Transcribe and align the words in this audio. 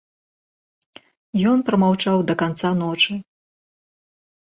Ён 1.53 1.59
прамаўчаў 1.69 2.17
да 2.33 2.39
канца 2.45 2.69
ночы. 2.83 3.13